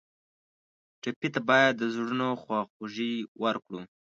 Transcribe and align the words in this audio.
ټپي 1.01 1.27
ته 1.33 1.41
باید 1.49 1.73
د 1.77 1.83
زړونو 1.95 2.27
خواخوږي 2.41 3.13
ورکړو. 3.43 3.81